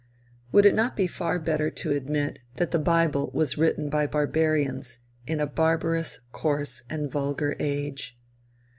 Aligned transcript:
Would 0.51 0.65
it 0.65 0.73
not 0.73 0.95
be 0.95 1.05
far 1.05 1.37
better 1.37 1.69
to 1.69 1.91
admit 1.91 2.39
that 2.55 2.71
the 2.71 2.79
bible 2.79 3.29
was 3.35 3.59
written 3.59 3.87
by 3.87 4.07
barbarians 4.07 4.97
in 5.27 5.39
a 5.39 5.45
barbarous, 5.45 6.21
coarse 6.31 6.81
and 6.89 7.11
vulgar 7.11 7.55
age? 7.59 8.17